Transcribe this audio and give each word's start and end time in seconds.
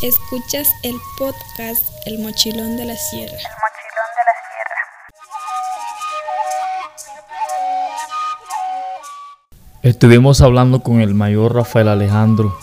Escuchas 0.00 0.68
el 0.84 0.94
podcast 1.18 1.82
El 2.06 2.20
Mochilón 2.20 2.76
de 2.76 2.84
la 2.84 2.94
Sierra. 2.94 3.32
El 3.32 3.42
Mochilón 3.42 4.10
de 4.14 4.22
la 4.28 4.34
Sierra. 4.46 4.76
Estuvimos 9.82 10.40
hablando 10.40 10.84
con 10.84 11.00
el 11.00 11.14
mayor 11.14 11.56
Rafael 11.56 11.88
Alejandro, 11.88 12.56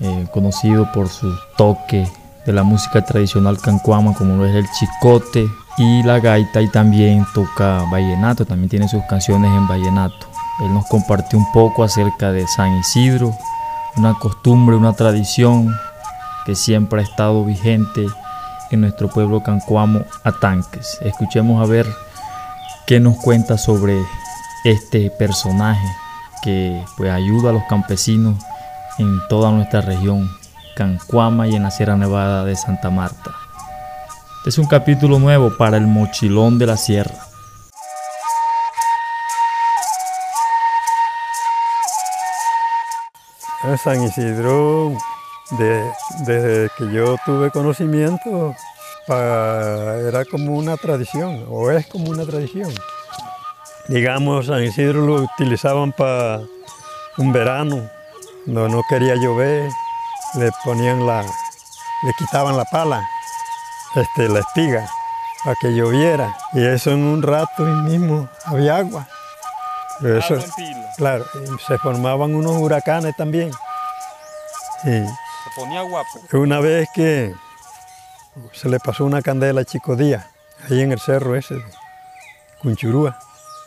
eh, 0.00 0.26
conocido 0.32 0.90
por 0.90 1.08
su 1.08 1.32
toque 1.56 2.10
de 2.44 2.52
la 2.52 2.64
música 2.64 3.04
tradicional 3.04 3.60
cancuama, 3.60 4.12
como 4.12 4.34
lo 4.34 4.46
es 4.46 4.56
el 4.56 4.66
chicote 4.72 5.46
y 5.78 6.02
la 6.02 6.18
gaita, 6.18 6.60
y 6.60 6.66
también 6.66 7.24
toca 7.32 7.84
vallenato, 7.88 8.44
también 8.44 8.68
tiene 8.68 8.88
sus 8.88 9.04
canciones 9.04 9.52
en 9.52 9.68
vallenato. 9.68 10.26
Él 10.64 10.74
nos 10.74 10.86
compartió 10.86 11.38
un 11.38 11.52
poco 11.52 11.84
acerca 11.84 12.32
de 12.32 12.48
San 12.48 12.76
Isidro, 12.78 13.32
una 13.96 14.14
costumbre, 14.14 14.74
una 14.74 14.92
tradición 14.92 15.72
que 16.44 16.54
siempre 16.54 17.00
ha 17.00 17.04
estado 17.04 17.44
vigente 17.44 18.06
en 18.70 18.80
nuestro 18.80 19.08
pueblo 19.08 19.42
cancuamo 19.42 20.04
Atanques. 20.24 20.98
Escuchemos 21.02 21.62
a 21.62 21.70
ver 21.70 21.86
qué 22.86 23.00
nos 23.00 23.16
cuenta 23.16 23.58
sobre 23.58 24.00
este 24.64 25.10
personaje 25.10 25.86
que 26.42 26.84
pues 26.96 27.10
ayuda 27.10 27.50
a 27.50 27.52
los 27.52 27.64
campesinos 27.64 28.42
en 28.98 29.20
toda 29.28 29.50
nuestra 29.50 29.80
región 29.80 30.30
Cancuama 30.76 31.46
y 31.48 31.56
en 31.56 31.64
la 31.64 31.70
Sierra 31.70 31.96
Nevada 31.96 32.44
de 32.44 32.56
Santa 32.56 32.90
Marta. 32.90 33.32
Este 34.38 34.50
es 34.50 34.58
un 34.58 34.66
capítulo 34.66 35.18
nuevo 35.18 35.56
para 35.58 35.76
el 35.76 35.86
mochilón 35.86 36.58
de 36.58 36.66
la 36.66 36.76
sierra. 36.76 37.14
San 43.84 44.02
Isidro, 44.02 44.96
de- 45.58 45.90
desde 46.26 46.70
que 46.76 46.90
yo 46.92 47.16
tuve 47.24 47.50
conocimiento, 47.50 48.54
era 49.08 50.24
como 50.30 50.54
una 50.56 50.76
tradición, 50.76 51.44
o 51.48 51.70
es 51.70 51.86
como 51.86 52.10
una 52.10 52.24
tradición. 52.24 52.72
Digamos, 53.88 54.46
San 54.46 54.62
Isidro 54.62 55.00
lo 55.04 55.14
utilizaban 55.22 55.92
para 55.92 56.40
un 57.18 57.32
verano, 57.32 57.88
cuando 58.44 58.68
no 58.68 58.82
quería 58.88 59.16
llover, 59.16 59.70
le 60.34 60.50
ponían 60.64 61.06
la, 61.06 61.22
le 61.22 62.12
quitaban 62.16 62.56
la 62.56 62.64
pala, 62.66 63.02
este, 63.96 64.28
la 64.28 64.40
espiga, 64.40 64.88
para 65.44 65.56
que 65.60 65.74
lloviera. 65.74 66.36
Y 66.52 66.64
eso 66.64 66.92
en 66.92 67.02
un 67.02 67.22
rato 67.22 67.66
y 67.66 67.72
mismo 67.90 68.28
había 68.44 68.76
agua. 68.76 69.08
Pero 70.00 70.18
eso, 70.18 70.34
Claro, 70.96 71.24
se 71.66 71.78
formaban 71.78 72.34
unos 72.34 72.52
huracanes 72.56 73.16
también. 73.16 73.50
Y 74.84 75.02
Se 75.54 75.60
ponía 75.60 75.82
guapo. 75.82 76.20
una 76.32 76.60
vez 76.60 76.88
que 76.94 77.34
se 78.52 78.68
le 78.68 78.78
pasó 78.78 79.04
una 79.04 79.22
candela 79.22 79.62
a 79.62 79.64
Chico 79.64 79.96
Díaz, 79.96 80.26
ahí 80.68 80.80
en 80.80 80.92
el 80.92 81.00
cerro 81.00 81.34
ese 81.36 81.54
de 81.54 81.64
Cunchurúa. 82.62 83.18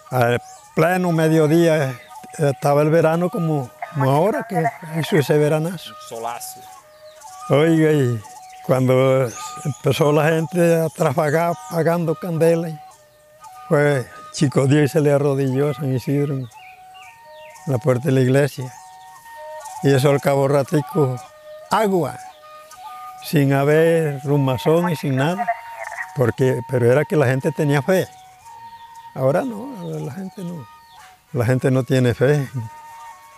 Al 0.10 0.42
pleno 0.76 1.12
mediodía 1.12 1.90
eh, 1.90 1.96
estaba 2.38 2.82
el 2.82 2.90
verano 2.90 3.30
como, 3.30 3.70
como 3.94 4.12
ahora 4.12 4.46
que 4.48 4.64
hizo 5.00 5.18
ese 5.18 5.38
veranazo. 5.38 5.94
Solazo. 6.08 6.62
Oiga, 7.50 7.92
y 7.92 8.22
cuando 8.66 9.28
empezó 9.66 10.12
la 10.12 10.30
gente 10.30 10.76
a 10.76 10.90
trabajar 10.90 11.54
pagando 11.70 12.16
candela, 12.16 12.70
pues 13.68 14.06
Chico 14.32 14.66
Díaz 14.68 14.92
se 14.92 15.02
le 15.02 15.12
arrodilló 15.12 15.72
a 15.72 15.74
San 15.74 15.94
Isidro 15.94 16.36
en 16.36 16.50
la 17.66 17.78
puerta 17.78 18.06
de 18.06 18.14
la 18.14 18.22
iglesia. 18.22 18.72
Y 19.84 19.94
eso 19.94 20.10
al 20.10 20.22
cabo 20.22 20.48
ratico, 20.48 21.20
agua, 21.74 22.18
sin 23.24 23.54
haber 23.54 24.22
rumazón 24.24 24.90
y 24.90 24.96
sin 24.96 25.16
nada. 25.16 25.46
Porque, 26.16 26.62
pero 26.70 26.92
era 26.92 27.06
que 27.06 27.16
la 27.16 27.26
gente 27.26 27.52
tenía 27.52 27.82
fe. 27.82 28.08
Ahora 29.16 29.44
no, 29.44 29.76
ahora 29.80 30.00
la 30.00 30.12
gente 30.14 30.44
no. 30.44 30.66
La 31.34 31.46
gente 31.46 31.72
no 31.72 31.84
tiene 31.84 32.14
fe. 32.14 32.48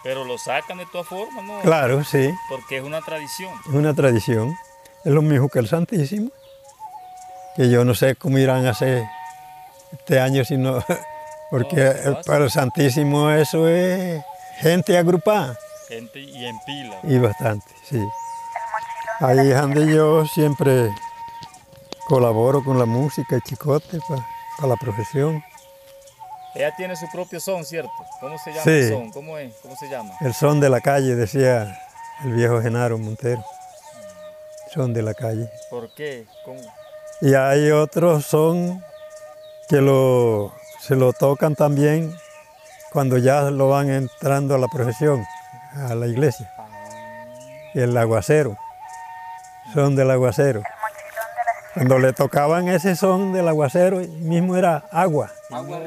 Pero 0.03 0.25
lo 0.25 0.37
sacan 0.37 0.77
de 0.77 0.85
todas 0.87 1.07
formas, 1.07 1.43
¿no? 1.45 1.61
Claro, 1.61 2.03
sí. 2.03 2.29
Porque 2.49 2.77
es 2.77 2.83
una 2.83 3.01
tradición. 3.01 3.51
Es 3.67 3.73
una 3.73 3.93
tradición. 3.93 4.53
Es 5.05 5.13
lo 5.13 5.21
mismo 5.21 5.47
que 5.47 5.59
el 5.59 5.67
Santísimo. 5.67 6.29
Que 7.55 7.69
yo 7.69 7.85
no 7.85 7.95
sé 7.95 8.15
cómo 8.15 8.37
irán 8.37 8.67
a 8.67 8.71
hacer 8.71 9.05
este 9.93 10.19
año, 10.19 10.43
sino 10.43 10.83
porque 11.49 11.93
No, 12.05 12.21
para 12.25 12.43
el 12.43 12.51
Santísimo 12.51 13.31
eso 13.31 13.67
es 13.69 14.21
gente 14.57 14.97
agrupada 14.97 15.57
Gente 15.87 16.19
y 16.19 16.45
en 16.45 16.59
pila. 16.65 16.97
y 17.03 17.17
bastante, 17.17 17.67
sí. 17.89 18.01
Ahí 19.19 19.51
es 19.51 19.59
donde 19.61 19.87
yo 19.93 20.25
siempre 20.25 20.89
colaboro 22.07 22.63
con 22.63 22.77
la 22.77 22.85
música 22.85 23.37
y 23.37 23.41
chicote 23.41 23.99
para 24.57 24.67
la 24.67 24.75
profesión. 24.75 25.43
Ella 26.53 26.73
tiene 26.75 26.95
su 26.95 27.05
propio 27.11 27.39
son, 27.39 27.65
¿cierto? 27.65 27.91
¿Cómo 28.19 28.37
se 28.37 28.51
llama 28.51 28.63
Sí. 28.63 28.69
el 28.71 28.89
son? 28.89 29.11
¿Cómo 29.11 29.37
es? 29.37 29.53
¿Cómo 29.61 29.75
se 29.75 29.89
llama? 29.89 30.11
El 30.21 30.33
son 30.33 30.59
de 30.59 30.69
la 30.69 30.79
calle, 30.81 31.15
decía 31.15 31.77
el 32.23 32.33
viejo 32.33 32.61
Genaro 32.61 32.97
Montero. 32.97 33.43
Son 34.73 34.93
de 34.93 35.01
la 35.01 35.13
calle. 35.13 35.49
¿Por 35.69 35.93
qué? 35.93 36.25
¿Cómo? 36.43 36.59
Y 37.21 37.33
hay 37.33 37.71
otros 37.71 38.25
son 38.25 38.83
que 39.69 39.77
lo, 39.81 40.53
se 40.79 40.95
lo 40.95 41.13
tocan 41.13 41.55
también 41.55 42.15
cuando 42.91 43.17
ya 43.17 43.41
lo 43.51 43.69
van 43.69 43.89
entrando 43.89 44.55
a 44.55 44.57
la 44.57 44.67
profesión, 44.67 45.23
a 45.89 45.95
la 45.95 46.07
iglesia. 46.07 46.51
Y 47.73 47.79
el 47.81 47.95
aguacero, 47.97 48.57
son 49.73 49.95
del 49.95 50.11
aguacero. 50.11 50.61
Cuando 51.73 51.99
le 51.99 52.13
tocaban 52.13 52.69
ese 52.69 52.95
son 52.95 53.33
del 53.33 53.47
aguacero, 53.49 53.97
mismo 53.97 54.55
era 54.55 54.85
agua. 54.91 55.29
Agua 55.51 55.79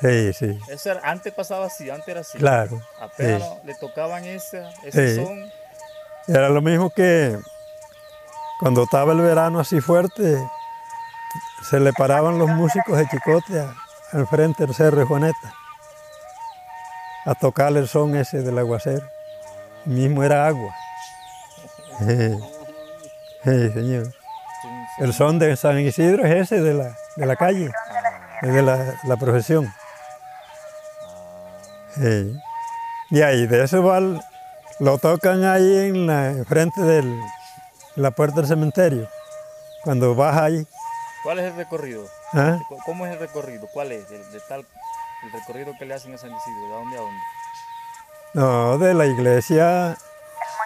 Sí, 0.00 0.32
sí, 0.34 0.58
Eso 0.68 0.90
era- 0.92 1.00
antes 1.02 1.32
pasaba 1.32 1.66
así, 1.66 1.88
antes 1.88 2.08
era 2.08 2.20
así. 2.20 2.36
claro. 2.38 2.80
Apenas 3.00 3.42
sí. 3.42 3.48
no- 3.48 3.60
le 3.64 3.74
tocaban 3.76 4.24
ese, 4.24 4.62
ese 4.84 5.14
Sí. 5.16 5.24
son. 5.24 5.50
Era 6.28 6.48
lo 6.50 6.60
mismo 6.60 6.90
que 6.90 7.38
cuando 8.60 8.82
estaba 8.84 9.12
el 9.12 9.20
verano 9.22 9.60
así 9.60 9.80
fuerte, 9.80 10.36
se 11.70 11.80
le 11.80 11.92
paraban 11.94 12.38
los 12.38 12.48
músicos 12.50 12.98
de 12.98 13.08
Chicote 13.08 13.64
al 14.12 14.26
frente 14.26 14.66
del 14.66 14.74
Cerro 14.74 14.98
de 14.98 15.04
Juaneta 15.06 15.54
a 17.24 17.34
tocar 17.34 17.74
el 17.76 17.88
son 17.88 18.14
ese 18.16 18.42
del 18.42 18.58
aguacero. 18.58 19.06
Mismo 19.86 20.22
era 20.22 20.46
agua. 20.46 20.74
Sí, 23.44 23.70
señor. 23.72 24.12
El 24.98 25.14
son 25.14 25.38
de 25.38 25.56
San 25.56 25.78
Isidro 25.78 26.24
es 26.26 26.34
ese 26.52 26.60
de 26.60 26.74
la, 26.74 26.94
de 27.16 27.26
la 27.26 27.36
calle, 27.36 27.70
es 28.42 28.52
de 28.52 28.60
la, 28.62 28.94
la 29.04 29.16
profesión. 29.16 29.72
Sí. 31.94 32.36
Y 33.10 33.22
ahí 33.22 33.46
de 33.46 33.64
eso 33.64 33.82
va 33.82 33.98
el- 33.98 34.20
lo 34.78 34.98
tocan 34.98 35.44
ahí 35.44 35.88
en 35.88 36.06
la 36.06 36.44
frente 36.46 36.80
de 36.82 37.02
la 37.96 38.10
puerta 38.10 38.36
del 38.36 38.46
cementerio. 38.46 39.08
Cuando 39.84 40.14
vas 40.14 40.36
ahí, 40.36 40.66
¿Cuál 41.22 41.38
es 41.38 41.46
el 41.46 41.56
recorrido? 41.56 42.04
¿ah? 42.32 42.58
¿Cómo 42.86 43.06
es 43.06 43.12
el 43.12 43.18
recorrido? 43.18 43.66
¿Cuál 43.74 43.92
es? 43.92 44.08
De, 44.08 44.18
de 44.18 44.40
tal, 44.48 44.60
el 45.24 45.32
recorrido 45.32 45.72
que 45.78 45.84
le 45.84 45.94
hacen 45.94 46.14
a 46.14 46.18
San 46.18 46.30
Isidro, 46.30 46.66
¿de 46.66 46.72
dónde 46.72 46.96
a 46.96 47.00
dónde? 47.00 47.20
no, 48.32 48.78
de 48.78 48.94
la 48.94 49.06
iglesia, 49.06 49.96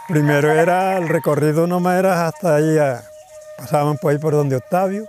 primero 0.08 0.50
era 0.52 0.98
el 0.98 1.08
recorrido 1.08 1.66
nomás 1.66 1.98
era 1.98 2.26
hasta 2.26 2.56
ahí, 2.56 2.78
a- 2.78 3.02
pasaban 3.58 3.96
por 3.98 4.12
ahí 4.12 4.18
por 4.18 4.32
donde 4.34 4.56
Octavio, 4.56 5.06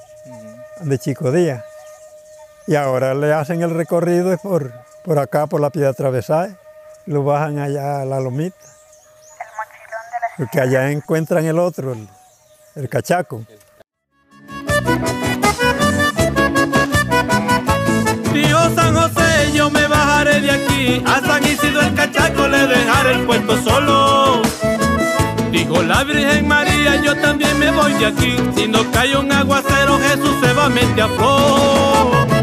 de 0.81 0.99
Chico 0.99 1.31
Díaz. 1.31 1.63
Y 2.67 2.75
ahora 2.75 3.13
le 3.13 3.31
hacen 3.33 3.61
el 3.61 3.71
recorrido 3.71 4.33
es 4.33 4.39
por, 4.39 4.71
por 5.03 5.19
acá, 5.19 5.47
por 5.47 5.61
la 5.61 5.69
piedra 5.69 5.89
atravesada, 5.91 6.49
y 7.05 7.11
lo 7.11 7.23
bajan 7.23 7.59
allá 7.59 8.01
a 8.01 8.05
la 8.05 8.19
lomita. 8.19 8.57
Porque 10.37 10.59
allá 10.59 10.89
encuentran 10.91 11.45
el 11.45 11.59
otro, 11.59 11.93
el, 11.93 12.09
el 12.75 12.89
cachaco. 12.89 13.45
Tío 18.33 18.75
San 18.75 18.95
José, 18.95 19.51
yo 19.53 19.69
me 19.69 19.87
bajaré 19.87 20.41
de 20.41 20.51
aquí. 20.51 21.03
A 21.05 21.21
San 21.21 21.43
Isidro 21.43 21.81
el 21.81 21.95
cachaco 21.95 22.47
le 22.47 22.67
dejaré 22.67 23.11
el 23.13 23.25
puesto 23.25 23.44
solo. 23.44 23.44
Dijo 25.75 25.87
la 25.87 26.05
Virgen 26.05 26.47
María, 26.47 27.01
yo 27.01 27.17
también 27.17 27.59
me 27.59 27.69
voy 27.69 27.91
de 27.95 28.05
aquí. 28.05 28.37
Si 28.55 28.65
no 28.65 28.79
cae 28.91 29.17
un 29.17 29.29
aguacero, 29.29 29.99
Jesús 29.99 30.33
se 30.41 30.53
va 30.53 30.67
a 30.67 30.69
meter 30.69 31.01
a 31.01 31.07
flor. 31.09 32.34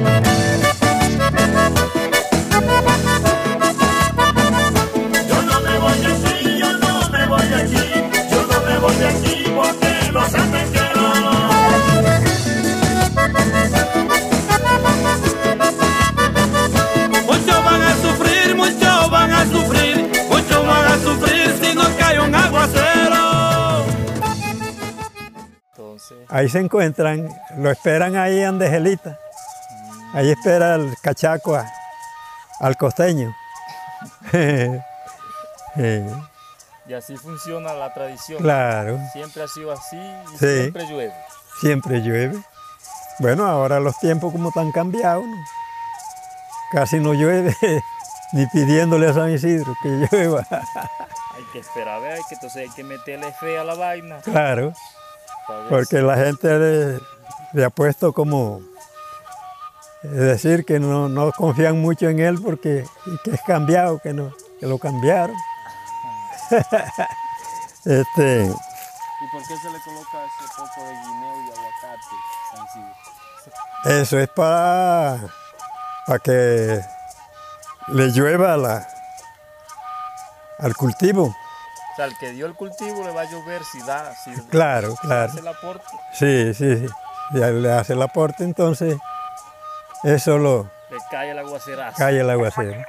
Ahí 26.42 26.48
se 26.48 26.58
encuentran, 26.58 27.28
lo 27.56 27.70
esperan 27.70 28.16
ahí 28.16 28.40
en 28.40 28.48
Andejelita. 28.48 29.18
Ahí 30.14 30.30
espera 30.30 30.74
el 30.74 30.94
cachaco 31.02 31.54
a- 31.56 31.66
al 32.60 32.76
costeño. 32.76 33.34
Y 36.86 36.94
así 36.94 37.16
funciona 37.16 37.72
la 37.72 37.94
tradición. 37.94 38.42
claro, 38.42 38.98
Siempre 39.12 39.42
ha 39.44 39.48
sido 39.48 39.72
así 39.72 39.96
y 39.96 40.38
Sí. 40.38 40.46
siempre 40.60 40.86
llueve. 40.86 41.14
siempre 41.60 42.00
llueve. 42.02 42.42
Bueno, 43.20 43.46
ahora 43.46 43.78
los 43.80 43.96
tiempos 44.00 44.32
como 44.32 44.48
están 44.48 44.72
cambiados, 44.72 45.24
¿no? 45.24 45.36
casi 46.72 46.98
no 46.98 47.14
llueve, 47.14 47.54
ni 48.32 48.46
pidiéndole 48.48 49.08
a 49.08 49.12
San 49.14 49.30
Isidro 49.30 49.74
que 49.82 49.88
llueva. 50.12 50.44
Hay 50.50 51.44
que 51.52 51.60
esperar 51.60 51.96
a 51.96 51.98
ver, 52.00 52.18
que, 52.28 52.34
entonces 52.34 52.62
hay 52.68 52.74
que 52.74 52.82
meterle 52.84 53.32
fe 53.32 53.58
a 53.58 53.64
la 53.64 53.74
vaina. 53.74 54.18
Claro, 54.22 54.72
porque 55.68 56.00
la 56.02 56.16
gente 56.16 56.58
le, 56.58 57.00
le 57.52 57.64
ha 57.64 57.70
puesto 57.70 58.12
como, 58.12 58.60
es 60.02 60.10
decir, 60.10 60.64
que 60.64 60.80
no, 60.80 61.08
no 61.08 61.32
confían 61.32 61.80
mucho 61.80 62.08
en 62.08 62.20
él 62.20 62.40
porque 62.42 62.84
que 63.24 63.30
es 63.32 63.40
cambiado, 63.42 63.98
que, 63.98 64.12
no, 64.12 64.32
que 64.58 64.66
lo 64.66 64.78
cambiaron. 64.78 65.36
este, 67.84 68.44
¿Y 68.44 69.28
por 69.30 69.42
qué 69.46 69.56
se 69.56 69.70
le 69.70 69.78
coloca 69.80 70.24
ese 70.24 70.44
poco 70.56 70.84
de 70.84 70.90
guineo 70.90 71.36
y 71.36 71.50
aguacate, 71.50 72.16
eso 74.02 74.18
es 74.18 74.28
para, 74.28 75.18
para 76.06 76.18
que 76.18 76.80
le 77.88 78.08
llueva 78.08 78.56
la, 78.56 78.86
al 80.58 80.76
cultivo. 80.76 81.34
O 81.92 81.96
sea, 81.96 82.06
el 82.06 82.16
que 82.18 82.30
dio 82.30 82.46
el 82.46 82.54
cultivo 82.54 83.04
le 83.04 83.10
va 83.12 83.22
a 83.22 83.30
llover 83.30 83.62
si 83.64 83.82
da, 83.82 84.14
si 84.14 84.32
Claro, 84.50 84.94
claro. 84.96 85.30
hace 85.30 85.40
el 85.40 85.48
aporte. 85.48 85.84
Sí, 86.14 86.54
sí, 86.54 86.76
sí. 86.78 86.86
Ya 87.34 87.48
le 87.48 87.72
hace 87.72 87.92
el 87.92 88.02
aporte, 88.02 88.44
entonces 88.44 88.96
eso 90.02 90.38
lo 90.38 90.70
Le 90.90 90.98
cae 91.10 91.30
el 91.30 91.38
aguacerazo. 91.38 91.96
cae 91.98 92.20
el 92.20 92.28
aguacero. 92.30 92.82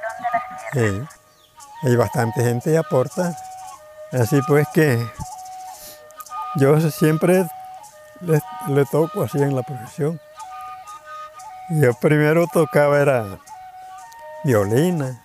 Sí. 0.72 1.02
Hay 1.82 1.96
bastante 1.96 2.42
gente 2.42 2.70
que 2.72 2.78
aporta. 2.78 3.36
Así 4.12 4.40
pues 4.46 4.66
que 4.72 5.06
yo 6.56 6.80
siempre 6.90 7.46
le, 8.20 8.40
le 8.68 8.84
toco 8.86 9.22
así 9.22 9.38
en 9.38 9.54
la 9.54 9.62
profesión. 9.62 10.20
Yo 11.70 11.92
primero 11.94 12.46
tocaba 12.52 13.00
era 13.00 13.38
violina 14.44 15.20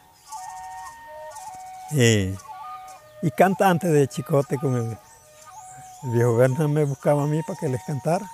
y, 1.92 2.36
y 3.22 3.32
cantante 3.32 3.88
de 3.88 4.08
chicote 4.08 4.58
con 4.58 4.76
el, 4.76 4.98
el 6.04 6.10
viejo 6.12 6.36
Berna 6.38 6.68
me 6.68 6.86
buscaba 6.86 7.24
a 7.24 7.28
mí 7.28 7.42
para 7.44 7.60
que 7.60 7.68
les 7.68 7.84
cantara. 7.84 8.30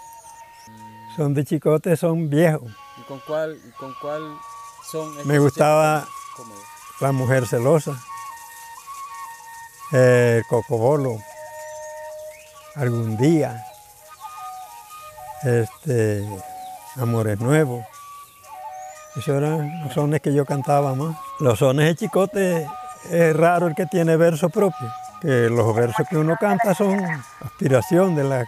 Son 1.16 1.34
de 1.34 1.46
chicote, 1.46 1.96
son 1.96 2.30
viejos. 2.30 2.72
¿Y 3.00 3.04
con 3.04 3.20
cuál, 3.22 3.58
con 3.80 3.94
cuál 4.02 4.22
son 4.92 5.10
estos 5.12 5.26
Me 5.26 5.40
gustaba. 5.40 6.06
La 7.02 7.12
mujer 7.12 7.46
celosa, 7.46 7.92
el 9.92 10.44
cocobolo, 10.50 11.18
algún 12.76 13.18
día, 13.18 13.66
este, 15.44 16.26
Amores 16.96 17.40
Nuevos. 17.40 17.86
Esos 19.18 19.36
eran 19.36 19.84
los 19.84 19.94
sones 19.94 20.22
que 20.22 20.34
yo 20.34 20.46
cantaba 20.46 20.96
más. 20.96 21.18
Los 21.40 21.60
sones 21.60 21.88
de 21.88 21.96
chicote 21.96 22.68
es 23.10 23.36
raro 23.36 23.68
el 23.68 23.76
que 23.76 23.86
tiene 23.86 24.18
verso 24.18 24.50
propio, 24.50 24.88
que 25.22 25.50
los 25.50 25.76
versos 25.76 26.08
que 26.10 26.18
uno 26.18 26.36
canta 26.40 26.74
son 26.74 27.00
aspiración 27.42 28.16
de 28.16 28.24
la, 28.24 28.40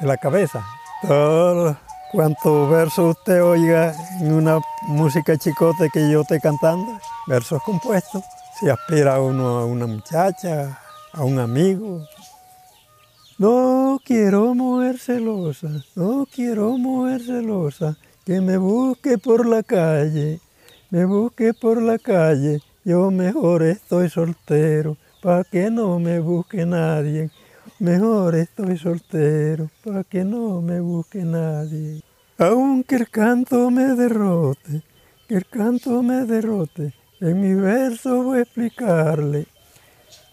de 0.00 0.06
la 0.06 0.16
cabeza. 0.16 0.64
Todos 1.02 1.76
cuantos 2.12 2.70
versos 2.70 3.16
usted 3.16 3.42
oiga 3.42 3.92
en 4.20 4.32
una 4.32 4.60
música 4.82 5.36
chicote 5.36 5.90
que 5.92 6.10
yo 6.10 6.20
esté 6.20 6.40
cantando, 6.40 6.98
versos 7.26 7.62
compuestos, 7.62 8.22
se 8.60 8.70
aspira 8.70 9.20
uno 9.20 9.58
a 9.58 9.66
una 9.66 9.86
muchacha, 9.86 10.78
a 11.12 11.24
un 11.24 11.38
amigo. 11.38 12.06
No 13.36 13.98
quiero 14.04 14.54
mujer 14.54 14.98
celosa, 14.98 15.68
no 15.96 16.24
quiero 16.32 16.78
mujer 16.78 17.20
celosa, 17.20 17.96
que 18.24 18.40
me 18.40 18.56
busque 18.58 19.18
por 19.18 19.44
la 19.44 19.64
calle, 19.64 20.40
me 20.90 21.04
busque 21.04 21.52
por 21.52 21.82
la 21.82 21.98
calle, 21.98 22.62
yo 22.84 23.10
mejor 23.10 23.62
estoy 23.62 24.10
soltero, 24.10 24.96
pa' 25.22 25.42
que 25.44 25.70
no 25.70 25.98
me 25.98 26.20
busque 26.20 26.66
nadie. 26.66 27.30
Mejor 27.78 28.34
estoy 28.34 28.76
soltero, 28.76 29.70
pa' 29.82 30.04
que 30.04 30.22
no 30.22 30.60
me 30.60 30.80
busque 30.80 31.24
nadie. 31.24 32.02
Aunque 32.38 32.96
el 32.96 33.08
canto 33.08 33.70
me 33.70 33.94
derrote, 33.94 34.82
que 35.26 35.36
el 35.36 35.46
canto 35.46 36.02
me 36.02 36.26
derrote, 36.26 36.92
en 37.20 37.40
mi 37.40 37.54
verso 37.54 38.22
voy 38.22 38.38
a 38.38 38.42
explicarle. 38.42 39.46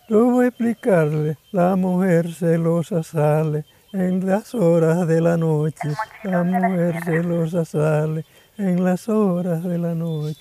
Lo 0.10 0.26
voy 0.26 0.46
a 0.46 0.48
explicarle, 0.50 1.38
la 1.54 1.78
mujer 1.78 2.34
celosa 2.34 3.02
sale 3.02 3.64
en 3.94 4.26
las 4.26 4.54
horas 4.54 5.08
de 5.08 5.22
la 5.22 5.38
noche. 5.38 5.90
La 6.24 6.44
mujer 6.44 7.02
celosa 7.06 7.64
sale 7.64 8.26
en 8.62 8.84
las 8.84 9.10
horas 9.10 9.64
de 9.64 9.78
la 9.78 9.96
noche. 9.96 10.38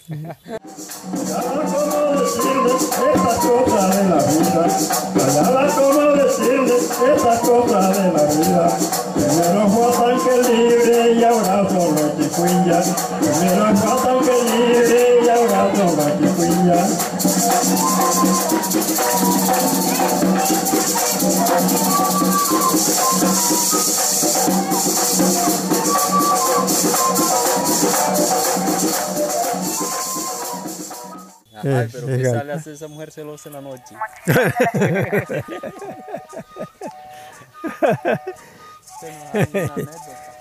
Ay, 31.63 31.89
pero 31.93 32.07
¿qué 32.07 32.25
sale 32.25 32.53
a 32.53 32.57
hacer 32.57 32.75
esa 32.75 32.89
mujer 32.89 33.11
celosa 33.11 33.49
en 33.49 33.55
la 33.55 33.61
noche? 33.61 33.97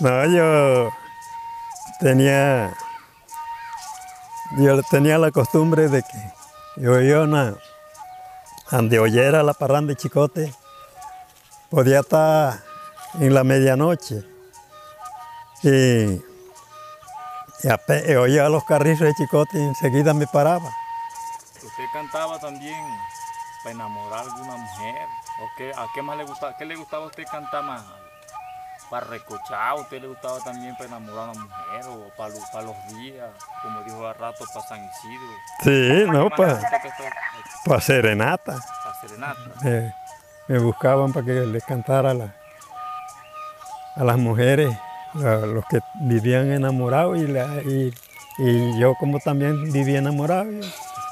No, 0.00 0.24
yo 0.26 0.90
tenía, 1.98 2.72
yo 4.58 4.80
tenía 4.84 5.18
la 5.18 5.32
costumbre 5.32 5.88
de 5.88 6.02
que 6.02 6.32
yo 6.76 7.00
iba 7.00 7.22
una, 7.22 7.56
donde 8.70 9.00
oyera 9.00 9.42
la 9.42 9.54
parranda 9.54 9.90
de 9.90 9.96
chicote, 9.96 10.54
podía 11.68 12.00
estar 12.00 12.60
en 13.14 13.34
la 13.34 13.42
medianoche 13.42 14.22
y, 15.64 16.22
y 17.62 18.12
y 18.12 18.14
oía 18.14 18.48
los 18.48 18.64
carrizos 18.64 19.06
de 19.06 19.14
chicote 19.14 19.58
y 19.58 19.62
enseguida 19.62 20.14
me 20.14 20.26
paraba. 20.26 20.70
¿Usted 21.62 21.84
cantaba 21.92 22.38
también 22.38 22.80
para 23.62 23.74
enamorar 23.74 24.20
a 24.20 24.22
alguna 24.22 24.56
mujer? 24.56 25.06
¿O 25.40 25.48
qué, 25.56 25.72
¿A 25.76 25.86
qué 25.94 26.02
más 26.02 26.16
le 26.16 26.24
gustaba? 26.24 26.56
¿Qué 26.56 26.64
le 26.64 26.76
gustaba 26.76 27.04
a 27.04 27.06
usted 27.06 27.24
cantar 27.30 27.62
más? 27.64 27.82
¿Para 28.90 29.06
recochar? 29.06 29.54
¿A 29.60 29.74
usted 29.74 30.00
le 30.00 30.08
gustaba 30.08 30.38
también 30.40 30.74
para 30.76 30.86
enamorar 30.86 31.28
a 31.28 31.32
una 31.32 31.40
mujer? 31.44 31.84
¿O 31.88 32.08
para, 32.16 32.30
lo- 32.30 32.40
para 32.52 32.64
los 32.64 32.76
días? 32.94 33.28
Como 33.62 33.82
dijo 33.82 34.06
hace 34.08 34.18
rato, 34.18 34.44
para 34.54 34.66
San 34.66 34.84
Isidro. 34.84 35.28
Sí, 35.62 36.04
no, 36.06 36.12
¿Qué 36.12 36.30
más 36.30 36.30
le 36.30 36.30
para 36.36 36.54
gusta 36.54 36.80
que 36.82 36.88
esto- 36.88 37.04
pa 37.66 37.80
serenata. 37.80 38.54
Para 38.84 39.00
serenata. 39.00 39.40
me, 39.62 39.94
me 40.48 40.58
buscaban 40.60 41.12
para 41.12 41.26
que 41.26 41.32
les 41.32 41.64
cantara 41.64 42.10
a, 42.12 42.14
la- 42.14 42.34
a 43.96 44.04
las 44.04 44.16
mujeres, 44.16 44.74
los 45.14 45.64
que 45.66 45.80
vivían 46.00 46.52
enamorados 46.52 47.18
y, 47.18 47.26
la- 47.26 47.60
y- 47.62 47.92
y 48.38 48.78
yo 48.78 48.94
como 49.00 49.18
también 49.18 49.72
vivía 49.72 49.98
enamorado, 49.98 50.50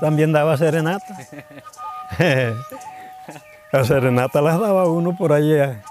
también 0.00 0.32
daba 0.32 0.56
serenata. 0.56 1.16
la 3.72 3.84
serenata 3.84 4.40
las 4.40 4.58
daba 4.60 4.86
uno 4.88 5.16
por 5.16 5.32
ahí 5.32 5.52
en 5.52 5.82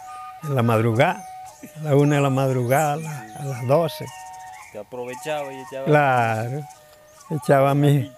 la 0.55 0.63
madrugada, 0.63 1.23
a 1.79 1.83
la 1.83 1.95
una 1.95 2.15
de 2.17 2.21
la 2.21 2.29
madrugada, 2.29 2.93
a, 2.93 2.97
la- 2.97 3.25
a 3.39 3.45
las 3.45 3.67
doce. 3.67 4.05
Se 4.71 4.79
aprovechaba 4.79 5.51
y 5.53 5.57
echaba 5.61 5.85
Claro, 5.85 6.61
echaba 7.29 7.73
mis, 7.73 8.11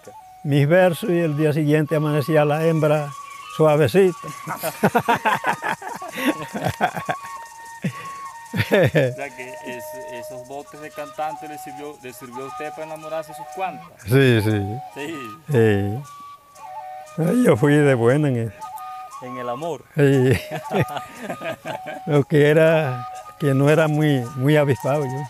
mis 0.44 0.68
versos 0.68 1.10
y 1.10 1.20
el 1.20 1.38
día 1.38 1.54
siguiente 1.54 1.96
amanecía 1.96 2.46
la 2.46 2.66
hembra 2.66 3.10
suavecita. 3.56 4.18
O 8.58 9.16
sea 9.16 9.30
que 9.36 9.54
es- 9.66 9.84
esos 10.14 10.48
botes 10.48 10.80
de 10.82 10.90
cantante 10.92 11.48
le 11.48 11.58
sirvió, 11.60 11.96
le 12.02 12.12
sirvió 12.14 12.46
a 12.46 12.48
usted 12.48 12.72
para 12.72 12.86
enamorarse 12.86 13.32
de 13.32 13.38
sus 13.38 13.46
cuantas. 13.56 13.88
Sí, 14.04 14.42
sí. 14.42 14.62
Sí. 14.96 15.16
sí. 15.52 16.02
Ay, 17.20 17.44
Yo 17.46 17.56
fui 17.58 17.74
de 17.76 17.94
buena 17.94 18.30
en 18.30 18.38
eso. 18.48 18.56
En 19.24 19.38
el 19.38 19.48
amor. 19.50 19.84
Sí. 19.96 20.04
Lo 22.08 22.24
que 22.24 22.50
era, 22.50 23.08
que 23.40 23.54
no 23.54 23.70
era 23.70 23.88
muy, 23.88 24.22
muy 24.36 24.58
avispado 24.58 25.04
yo. 25.06 25.10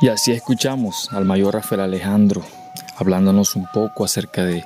Y 0.00 0.08
así 0.08 0.32
escuchamos 0.32 1.10
al 1.12 1.24
mayor 1.24 1.54
Rafael 1.54 1.80
Alejandro 1.80 2.42
hablándonos 2.98 3.56
un 3.56 3.66
poco 3.72 4.04
acerca 4.04 4.44
de 4.44 4.64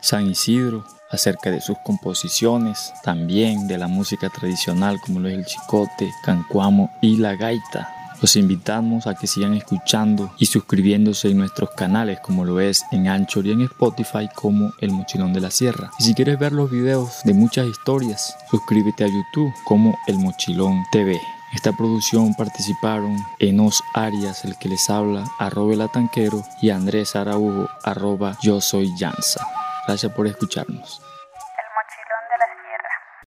San 0.00 0.26
Isidro, 0.26 0.84
acerca 1.10 1.50
de 1.50 1.60
sus 1.60 1.78
composiciones, 1.84 2.92
también 3.02 3.66
de 3.66 3.78
la 3.78 3.88
música 3.88 4.28
tradicional 4.28 5.00
como 5.00 5.20
lo 5.20 5.28
es 5.28 5.34
el 5.34 5.46
chicote, 5.46 6.10
cancuamo 6.24 6.90
y 7.00 7.16
la 7.16 7.36
gaita. 7.36 7.88
Los 8.20 8.36
invitamos 8.36 9.06
a 9.06 9.14
que 9.14 9.26
sigan 9.26 9.54
escuchando 9.54 10.32
y 10.38 10.46
suscribiéndose 10.46 11.28
en 11.28 11.38
nuestros 11.38 11.70
canales 11.70 12.20
como 12.20 12.44
lo 12.44 12.60
es 12.60 12.84
en 12.90 13.08
Anchor 13.08 13.46
y 13.46 13.52
en 13.52 13.62
Spotify 13.62 14.28
como 14.34 14.72
El 14.80 14.92
Mochilón 14.92 15.32
de 15.32 15.40
la 15.40 15.50
Sierra. 15.50 15.90
Y 15.98 16.04
si 16.04 16.14
quieres 16.14 16.38
ver 16.38 16.52
los 16.52 16.70
videos 16.70 17.20
de 17.24 17.34
muchas 17.34 17.66
historias, 17.66 18.36
suscríbete 18.50 19.04
a 19.04 19.08
YouTube 19.08 19.52
como 19.64 19.98
El 20.06 20.18
Mochilón 20.18 20.84
TV. 20.90 21.20
Esta 21.54 21.72
producción 21.72 22.34
participaron 22.34 23.16
Enos 23.38 23.82
Arias, 23.94 24.44
el 24.44 24.58
que 24.58 24.68
les 24.68 24.90
habla, 24.90 25.24
arroba 25.38 25.72
el 25.72 25.82
atanquero, 25.82 26.42
y 26.60 26.70
Andrés 26.70 27.14
Araujo, 27.14 27.68
arroba 27.82 28.36
yo 28.42 28.60
soy 28.60 28.90
Yanza. 28.98 29.46
Gracias 29.86 30.12
por 30.12 30.26
escucharnos. 30.26 31.00